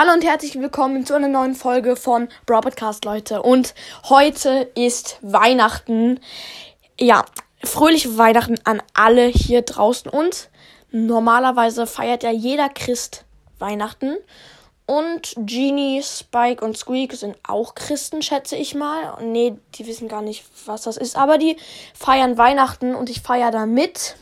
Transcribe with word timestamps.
Hallo 0.00 0.12
und 0.12 0.22
herzlich 0.22 0.54
willkommen 0.54 1.04
zu 1.04 1.14
einer 1.14 1.26
neuen 1.26 1.56
Folge 1.56 1.96
von 1.96 2.28
Brawl 2.46 2.60
Podcast, 2.60 3.04
Leute. 3.04 3.42
Und 3.42 3.74
heute 4.08 4.70
ist 4.76 5.18
Weihnachten. 5.22 6.20
Ja, 7.00 7.24
fröhliche 7.64 8.16
Weihnachten 8.16 8.60
an 8.62 8.80
alle 8.94 9.26
hier 9.26 9.62
draußen. 9.62 10.08
Und 10.08 10.50
normalerweise 10.92 11.88
feiert 11.88 12.22
ja 12.22 12.30
jeder 12.30 12.68
Christ 12.68 13.24
Weihnachten. 13.58 14.14
Und 14.86 15.34
Genie, 15.36 16.00
Spike 16.04 16.64
und 16.64 16.78
Squeak 16.78 17.14
sind 17.14 17.36
auch 17.42 17.74
Christen, 17.74 18.22
schätze 18.22 18.54
ich 18.54 18.76
mal. 18.76 19.18
Nee, 19.20 19.56
die 19.74 19.88
wissen 19.88 20.06
gar 20.06 20.22
nicht, 20.22 20.44
was 20.66 20.82
das 20.82 20.96
ist. 20.96 21.16
Aber 21.16 21.38
die 21.38 21.56
feiern 21.92 22.38
Weihnachten 22.38 22.94
und 22.94 23.10
ich 23.10 23.20
feiere 23.20 23.50
da 23.50 23.66
mit 23.66 24.14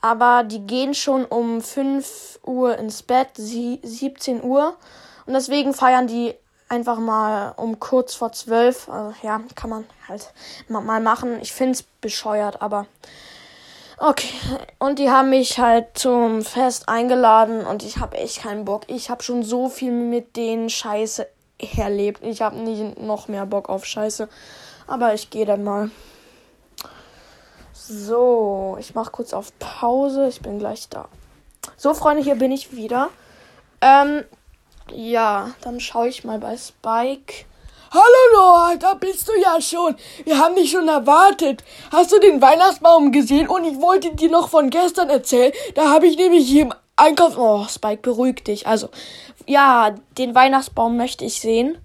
aber 0.00 0.44
die 0.44 0.60
gehen 0.60 0.94
schon 0.94 1.24
um 1.24 1.60
5 1.60 2.40
Uhr 2.44 2.78
ins 2.78 3.02
Bett, 3.02 3.30
17 3.36 4.42
Uhr. 4.42 4.76
Und 5.26 5.34
deswegen 5.34 5.74
feiern 5.74 6.06
die 6.06 6.34
einfach 6.68 6.98
mal 6.98 7.52
um 7.56 7.80
kurz 7.80 8.14
vor 8.14 8.32
12. 8.32 8.88
Also 8.88 9.14
ja, 9.22 9.40
kann 9.54 9.70
man 9.70 9.84
halt 10.08 10.32
mal 10.68 11.00
machen. 11.00 11.38
Ich 11.40 11.52
finde 11.52 11.72
es 11.72 11.82
bescheuert, 11.82 12.62
aber 12.62 12.86
okay. 13.98 14.32
Und 14.78 14.98
die 14.98 15.10
haben 15.10 15.30
mich 15.30 15.58
halt 15.58 15.98
zum 15.98 16.42
Fest 16.42 16.88
eingeladen 16.88 17.66
und 17.66 17.82
ich 17.82 17.98
habe 17.98 18.16
echt 18.16 18.42
keinen 18.42 18.64
Bock. 18.64 18.84
Ich 18.86 19.10
habe 19.10 19.22
schon 19.22 19.42
so 19.42 19.68
viel 19.68 19.92
mit 19.92 20.36
denen 20.36 20.70
Scheiße 20.70 21.26
erlebt. 21.76 22.22
Ich 22.22 22.42
habe 22.42 22.56
nicht 22.56 23.00
noch 23.00 23.28
mehr 23.28 23.46
Bock 23.46 23.68
auf 23.68 23.84
Scheiße. 23.84 24.28
Aber 24.86 25.14
ich 25.14 25.30
gehe 25.30 25.44
dann 25.44 25.64
mal. 25.64 25.90
So, 27.80 28.76
ich 28.80 28.94
mache 28.94 29.12
kurz 29.12 29.32
auf 29.32 29.56
Pause. 29.60 30.28
Ich 30.28 30.40
bin 30.40 30.58
gleich 30.58 30.88
da. 30.88 31.08
So, 31.76 31.94
Freunde, 31.94 32.22
hier 32.22 32.34
bin 32.34 32.50
ich 32.50 32.74
wieder. 32.74 33.08
Ähm, 33.80 34.24
ja, 34.92 35.52
dann 35.60 35.78
schaue 35.78 36.08
ich 36.08 36.24
mal 36.24 36.38
bei 36.38 36.56
Spike. 36.56 37.44
Hallo 37.90 38.34
Noah, 38.34 38.76
da 38.78 38.94
bist 38.94 39.28
du 39.28 39.32
ja 39.40 39.60
schon. 39.60 39.96
Wir 40.24 40.38
haben 40.38 40.56
dich 40.56 40.72
schon 40.72 40.88
erwartet. 40.88 41.62
Hast 41.92 42.12
du 42.12 42.18
den 42.18 42.42
Weihnachtsbaum 42.42 43.12
gesehen? 43.12 43.48
Und 43.48 43.64
ich 43.64 43.80
wollte 43.80 44.14
dir 44.14 44.28
noch 44.28 44.48
von 44.48 44.70
gestern 44.70 45.08
erzählen. 45.08 45.52
Da 45.74 45.88
habe 45.88 46.08
ich 46.08 46.18
nämlich 46.18 46.48
hier 46.48 46.62
im 46.62 46.74
Einkauf. 46.96 47.38
Oh, 47.38 47.64
Spike, 47.68 48.02
beruhig 48.02 48.42
dich. 48.42 48.66
Also, 48.66 48.88
ja, 49.46 49.94
den 50.18 50.34
Weihnachtsbaum 50.34 50.96
möchte 50.96 51.24
ich 51.24 51.40
sehen. 51.40 51.78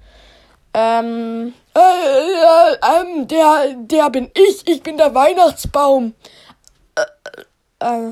Ähm, 0.73 1.53
äh, 1.75 1.79
äh, 1.79 3.01
ähm, 3.01 3.27
der, 3.27 3.75
der 3.75 4.09
bin 4.09 4.31
ich. 4.33 4.67
Ich 4.67 4.81
bin 4.81 4.97
der 4.97 5.13
Weihnachtsbaum. 5.13 6.13
Äh, 6.95 7.85
äh. 7.85 8.11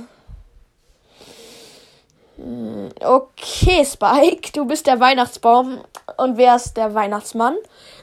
Hm, 2.38 2.90
okay, 3.02 3.86
Spike, 3.86 4.52
du 4.54 4.66
bist 4.66 4.88
der 4.88 5.00
Weihnachtsbaum. 5.00 5.82
Und 6.18 6.38
wer 6.38 6.56
ist 6.56 6.76
der 6.76 6.94
Weihnachtsmann? 6.94 7.56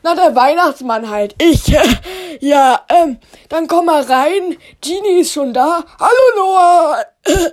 Na, 0.02 0.14
der 0.14 0.34
Weihnachtsmann 0.34 1.10
halt. 1.10 1.34
Ich. 1.42 1.66
ja, 2.40 2.80
ähm, 2.88 3.18
dann 3.48 3.66
komm 3.66 3.86
mal 3.86 4.02
rein. 4.02 4.56
Genie 4.80 5.20
ist 5.20 5.32
schon 5.32 5.52
da. 5.52 5.84
Hallo, 5.98 6.36
Noah. 6.36 7.04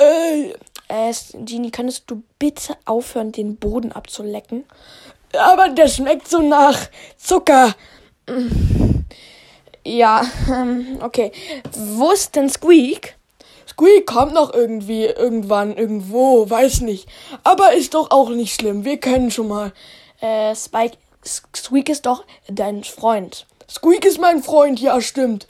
äh, 0.00 0.50
äh, 0.88 1.14
Genie, 1.34 1.70
könntest 1.70 2.10
du 2.10 2.22
bitte 2.38 2.76
aufhören, 2.84 3.32
den 3.32 3.56
Boden 3.56 3.92
abzulecken? 3.92 4.64
Aber 5.36 5.68
der 5.70 5.88
schmeckt 5.88 6.28
so 6.28 6.40
nach 6.40 6.78
Zucker. 7.16 7.74
Ja, 9.84 10.24
ähm, 10.48 10.98
okay. 11.02 11.32
Wo 11.72 12.10
ist 12.10 12.34
denn 12.36 12.48
Squeak? 12.48 13.16
Squeak 13.68 14.06
kommt 14.06 14.34
noch 14.34 14.54
irgendwie, 14.54 15.04
irgendwann, 15.04 15.76
irgendwo, 15.76 16.48
weiß 16.48 16.82
nicht. 16.82 17.08
Aber 17.42 17.72
ist 17.72 17.94
doch 17.94 18.10
auch 18.10 18.30
nicht 18.30 18.54
schlimm. 18.54 18.84
Wir 18.84 18.98
können 18.98 19.30
schon 19.30 19.48
mal. 19.48 19.72
Äh, 20.20 20.54
Spike, 20.54 20.96
Squeak 21.24 21.88
ist 21.88 22.06
doch 22.06 22.24
dein 22.48 22.84
Freund. 22.84 23.46
Squeak 23.68 24.04
ist 24.04 24.20
mein 24.20 24.42
Freund, 24.42 24.80
ja, 24.80 25.00
stimmt. 25.00 25.46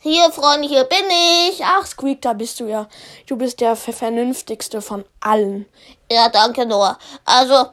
Hier, 0.00 0.30
Freunde, 0.30 0.68
hier 0.68 0.84
bin 0.84 1.04
ich. 1.48 1.64
Ach, 1.64 1.86
Squeak, 1.86 2.22
da 2.22 2.32
bist 2.32 2.60
du 2.60 2.66
ja. 2.66 2.88
Du 3.26 3.36
bist 3.36 3.60
der 3.60 3.76
vernünftigste 3.76 4.80
von 4.80 5.04
allen. 5.20 5.66
Ja, 6.10 6.28
danke, 6.28 6.66
Noah. 6.66 6.98
Also, 7.24 7.66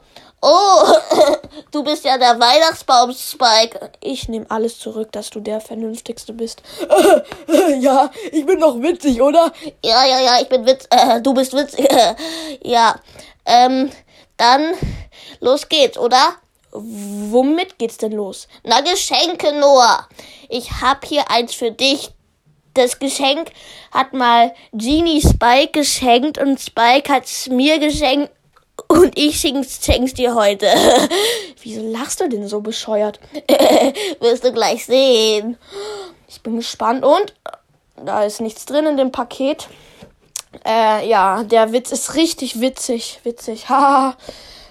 Oh, 0.48 0.94
du 1.72 1.82
bist 1.82 2.04
ja 2.04 2.16
der 2.18 2.38
Weihnachtsbaum, 2.38 3.12
Spike. 3.12 3.90
Ich 4.00 4.28
nehme 4.28 4.46
alles 4.48 4.78
zurück, 4.78 5.10
dass 5.10 5.28
du 5.30 5.40
der 5.40 5.60
Vernünftigste 5.60 6.32
bist. 6.32 6.62
ja, 7.80 8.08
ich 8.30 8.46
bin 8.46 8.60
doch 8.60 8.80
witzig, 8.80 9.20
oder? 9.20 9.52
Ja, 9.84 10.06
ja, 10.06 10.20
ja, 10.20 10.40
ich 10.40 10.48
bin 10.48 10.64
witz. 10.64 10.86
Äh, 10.90 11.20
du 11.20 11.34
bist 11.34 11.52
witzig. 11.52 11.88
ja. 12.62 12.94
Ähm, 13.44 13.90
dann 14.36 14.74
los 15.40 15.68
geht's, 15.68 15.98
oder? 15.98 16.36
Womit 16.70 17.76
geht's 17.76 17.96
denn 17.96 18.12
los? 18.12 18.46
Na, 18.62 18.82
Geschenke, 18.82 19.52
Noah. 19.52 20.06
Ich 20.48 20.70
hab 20.80 21.04
hier 21.04 21.28
eins 21.28 21.54
für 21.54 21.72
dich. 21.72 22.10
Das 22.74 23.00
Geschenk 23.00 23.50
hat 23.90 24.12
mal 24.12 24.54
Genie 24.72 25.22
Spike 25.22 25.72
geschenkt 25.72 26.38
und 26.38 26.60
Spike 26.60 27.12
hat's 27.12 27.48
mir 27.48 27.80
geschenkt 27.80 28.30
und 28.88 29.18
ich 29.18 29.40
schenk's 29.40 30.14
dir 30.14 30.34
heute. 30.34 30.66
Wieso 31.62 31.82
lachst 31.90 32.20
du 32.20 32.28
denn 32.28 32.48
so 32.48 32.60
bescheuert? 32.60 33.20
Wirst 34.20 34.44
du 34.44 34.52
gleich 34.52 34.86
sehen. 34.86 35.58
Ich 36.28 36.42
bin 36.42 36.56
gespannt 36.56 37.04
und 37.04 37.34
da 38.04 38.24
ist 38.24 38.40
nichts 38.40 38.66
drin 38.66 38.86
in 38.86 38.96
dem 38.96 39.12
Paket. 39.12 39.68
Äh, 40.64 41.08
ja, 41.08 41.42
der 41.44 41.72
Witz 41.72 41.92
ist 41.92 42.14
richtig 42.14 42.60
witzig. 42.60 43.20
Witzig. 43.24 43.68
Haha. 43.68 44.16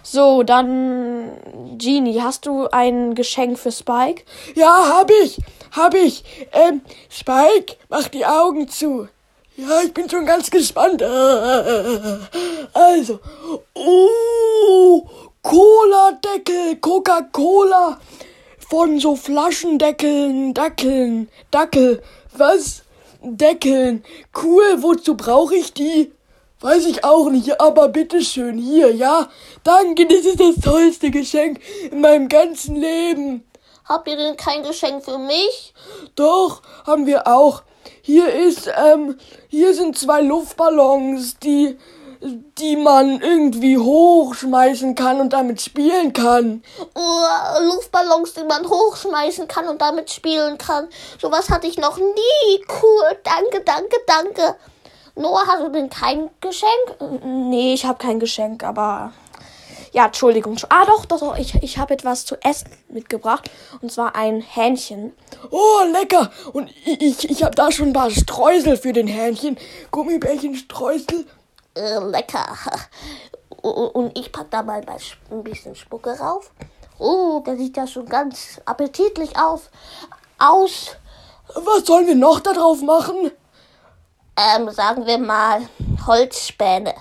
so, 0.03 0.43
dann 0.43 1.31
Genie, 1.77 2.21
hast 2.21 2.45
du 2.45 2.67
ein 2.67 3.15
Geschenk 3.15 3.59
für 3.59 3.71
Spike? 3.71 4.23
Ja, 4.55 4.97
hab 4.97 5.11
ich. 5.23 5.39
Hab 5.71 5.93
ich. 5.93 6.23
Ähm, 6.53 6.81
Spike, 7.09 7.77
mach 7.89 8.07
die 8.07 8.25
Augen 8.25 8.67
zu. 8.69 9.07
Ja, 9.57 9.81
ich 9.81 9.93
bin 9.93 10.09
schon 10.09 10.25
ganz 10.25 10.51
gespannt. 10.51 11.01
Also, 12.73 13.19
oh, 13.73 15.07
Cola-Deckel, 15.41 16.75
Coca-Cola 16.81 17.99
von 18.69 18.99
so 18.99 19.15
Flaschendeckeln, 19.15 20.53
Dackeln, 20.53 21.29
Dackel, 21.51 22.03
was? 22.33 22.83
Deckeln. 23.21 24.03
Cool, 24.35 24.83
wozu 24.83 25.15
brauche 25.15 25.55
ich 25.55 25.73
die? 25.73 26.11
Weiß 26.59 26.85
ich 26.85 27.05
auch 27.05 27.29
nicht, 27.29 27.61
aber 27.61 27.87
bitteschön, 27.89 28.57
hier, 28.57 28.93
ja? 28.93 29.29
Danke, 29.63 30.05
das 30.05 30.25
ist 30.25 30.39
das 30.39 30.55
tollste 30.61 31.11
Geschenk 31.11 31.59
in 31.91 32.01
meinem 32.01 32.27
ganzen 32.27 32.75
Leben. 32.75 33.45
Habt 33.85 34.07
ihr 34.07 34.17
denn 34.17 34.35
kein 34.35 34.63
Geschenk 34.63 35.05
für 35.05 35.17
mich? 35.17 35.73
Doch, 36.15 36.61
haben 36.85 37.05
wir 37.05 37.27
auch. 37.27 37.63
Hier 38.05 38.31
ist, 38.31 38.67
ähm, 38.67 39.17
hier 39.47 39.73
sind 39.73 39.97
zwei 39.97 40.21
Luftballons, 40.21 41.39
die, 41.39 41.75
die 42.21 42.75
man 42.75 43.19
irgendwie 43.19 43.79
hochschmeißen 43.79 44.93
kann 44.93 45.19
und 45.19 45.33
damit 45.33 45.59
spielen 45.59 46.13
kann. 46.13 46.61
Oh, 46.93 47.63
Luftballons, 47.63 48.35
die 48.35 48.43
man 48.43 48.69
hochschmeißen 48.69 49.47
kann 49.47 49.67
und 49.67 49.81
damit 49.81 50.11
spielen 50.11 50.59
kann. 50.59 50.87
Sowas 51.19 51.49
hatte 51.49 51.65
ich 51.65 51.79
noch 51.79 51.97
nie. 51.97 52.63
Cool, 52.79 53.17
danke, 53.23 53.61
danke, 53.65 53.97
danke. 54.05 54.55
Noah, 55.15 55.47
hast 55.47 55.63
du 55.63 55.69
denn 55.69 55.89
kein 55.89 56.29
Geschenk? 56.41 57.23
Nee, 57.23 57.73
ich 57.73 57.87
habe 57.87 57.97
kein 57.97 58.19
Geschenk, 58.19 58.63
aber 58.63 59.13
ja, 59.95 60.07
Entschuldigung. 60.07 60.57
Ah, 60.67 60.85
doch, 60.85 61.05
doch, 61.05 61.21
doch. 61.21 61.37
Ich, 61.37 61.55
ich 61.63 61.77
habe 61.77 61.93
etwas 61.93 62.25
zu 62.25 62.35
essen 62.43 62.67
mitgebracht. 62.89 63.49
Und 63.79 63.93
zwar 63.93 64.13
ein 64.13 64.41
Hähnchen. 64.41 65.13
Oh, 65.51 65.83
lecker. 65.89 66.31
Und 66.51 66.69
ich, 66.85 67.29
ich 67.29 67.43
habe 67.43 67.55
da 67.55 67.71
schon 67.71 67.87
ein 67.87 67.93
paar 67.93 68.11
Streusel 68.11 68.75
für 68.75 68.91
den 68.91 69.07
Hähnchen. 69.07 69.57
Gummibärchenstreusel. 69.91 71.25
Äh, 71.75 71.99
lecker. 71.99 72.45
Und 73.61 74.17
ich 74.17 74.33
pack 74.33 74.51
da 74.51 74.63
mal 74.63 74.81
ein 74.85 75.43
bisschen 75.43 75.75
Spucke 75.75 76.19
rauf. 76.19 76.51
Oh, 76.99 77.41
der 77.45 77.55
sieht 77.55 77.77
ja 77.77 77.87
schon 77.87 78.05
ganz 78.05 78.59
appetitlich 78.65 79.37
auf. 79.39 79.69
Aus. 80.37 80.97
Was 81.53 81.85
sollen 81.85 82.07
wir 82.07 82.15
noch 82.15 82.41
da 82.41 82.51
drauf 82.51 82.81
machen? 82.81 83.31
Ähm, 84.35 84.69
sagen 84.71 85.05
wir 85.05 85.19
mal 85.19 85.61
Holzspäne. 86.05 86.93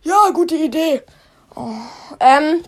Ja, 0.00 0.30
gute 0.32 0.56
Idee. 0.56 1.02
Oh, 1.58 1.72
ähm, 2.20 2.62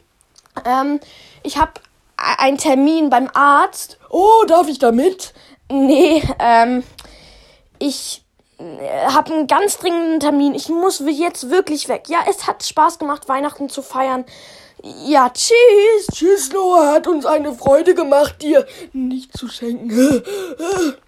ähm, 0.64 1.00
ich 1.44 1.58
habe 1.58 1.74
einen 2.16 2.58
Termin 2.58 3.08
beim 3.08 3.28
Arzt. 3.32 3.98
Oh, 4.08 4.44
darf 4.48 4.66
ich 4.68 4.80
da 4.80 4.90
mit? 4.90 5.32
Nee, 5.70 6.22
ähm, 6.40 6.82
ich 7.78 8.24
äh, 8.58 9.06
habe 9.06 9.32
einen 9.32 9.46
ganz 9.46 9.78
dringenden 9.78 10.18
Termin. 10.18 10.56
Ich 10.56 10.68
muss 10.68 11.00
jetzt 11.06 11.50
wirklich 11.50 11.88
weg. 11.88 12.08
Ja, 12.08 12.18
es 12.28 12.48
hat 12.48 12.64
Spaß 12.64 12.98
gemacht, 12.98 13.28
Weihnachten 13.28 13.68
zu 13.68 13.80
feiern. 13.80 14.24
Ja, 14.82 15.30
tschüss. 15.30 16.06
Tschüss, 16.12 16.52
Noah. 16.52 16.94
Hat 16.94 17.06
uns 17.06 17.26
eine 17.26 17.54
Freude 17.54 17.94
gemacht, 17.94 18.42
dir 18.42 18.66
nicht 18.92 19.36
zu 19.36 19.46
schenken. 19.46 20.22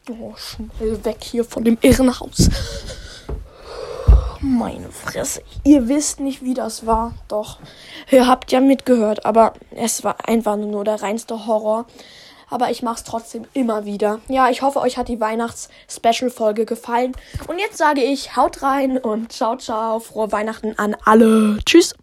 Oh, 0.08 0.34
schnell 0.36 1.04
weg 1.04 1.18
hier 1.20 1.44
von 1.44 1.64
dem 1.64 1.78
Irrenhaus. 1.80 2.48
Meine 4.58 4.90
Fresse. 4.90 5.42
Ihr 5.64 5.88
wisst 5.88 6.20
nicht, 6.20 6.44
wie 6.44 6.54
das 6.54 6.84
war. 6.86 7.14
Doch. 7.28 7.58
Ihr 8.10 8.26
habt 8.26 8.52
ja 8.52 8.60
mitgehört, 8.60 9.24
aber 9.24 9.54
es 9.70 10.04
war 10.04 10.28
einfach 10.28 10.56
nur 10.56 10.84
der 10.84 11.02
reinste 11.02 11.46
Horror. 11.46 11.86
Aber 12.50 12.70
ich 12.70 12.82
mach's 12.82 13.02
trotzdem 13.02 13.46
immer 13.54 13.86
wieder. 13.86 14.20
Ja, 14.28 14.50
ich 14.50 14.60
hoffe, 14.60 14.80
euch 14.80 14.98
hat 14.98 15.08
die 15.08 15.20
Weihnachts-Special-Folge 15.20 16.66
gefallen. 16.66 17.12
Und 17.46 17.58
jetzt 17.58 17.78
sage 17.78 18.02
ich, 18.02 18.36
haut 18.36 18.62
rein 18.62 18.98
und 18.98 19.32
ciao, 19.32 19.56
ciao. 19.56 20.00
Frohe 20.00 20.30
Weihnachten 20.32 20.74
an 20.76 20.94
alle. 21.02 21.58
Tschüss. 21.64 21.94